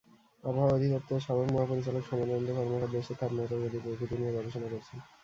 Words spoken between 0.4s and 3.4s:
আবহাওয়া অধিদপ্তরের সাবেক মহাপরিচালক সমরেন্দ্র কর্মকার দেশের